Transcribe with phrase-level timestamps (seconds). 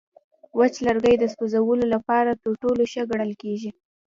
[0.59, 3.69] وچ لرګی د سوځولو لپاره تر ټولو ښه ګڼل کېږي.